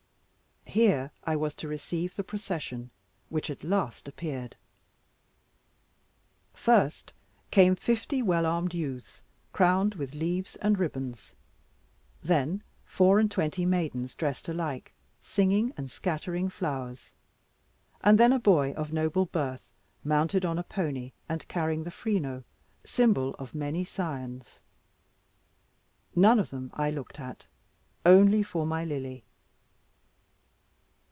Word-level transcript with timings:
Here 0.67 1.11
I 1.25 1.35
was 1.35 1.53
to 1.55 1.67
receive 1.67 2.15
the 2.15 2.23
procession, 2.23 2.91
which 3.27 3.49
at 3.49 3.61
last 3.61 4.07
appeared. 4.07 4.55
First 6.53 7.11
came 7.49 7.75
fifty 7.75 8.21
well 8.21 8.45
armed 8.45 8.73
youths, 8.73 9.21
crowned 9.51 9.95
with 9.95 10.13
leaves 10.15 10.55
and 10.61 10.79
ribbons; 10.79 11.35
then 12.23 12.63
four 12.85 13.19
and 13.19 13.29
twenty 13.29 13.65
maidens 13.65 14.15
dressed 14.15 14.47
alike, 14.47 14.93
singing 15.21 15.73
and 15.75 15.91
scattering 15.91 16.47
flowers, 16.47 17.11
and 17.99 18.17
then 18.17 18.31
a 18.31 18.39
boy 18.39 18.71
of 18.71 18.93
noble 18.93 19.25
birth, 19.25 19.67
mounted 20.05 20.45
on 20.45 20.57
a 20.57 20.63
pony, 20.63 21.11
and 21.27 21.45
carrying 21.49 21.83
the 21.83 21.91
freno, 21.91 22.45
symbol 22.85 23.35
of 23.35 23.53
many 23.53 23.83
scions. 23.83 24.61
None 26.15 26.39
of 26.39 26.49
them 26.49 26.69
I 26.73 26.89
looked 26.91 27.19
at; 27.19 27.45
only 28.05 28.41
for 28.41 28.65
my 28.65 28.85
Lily. 28.85 29.25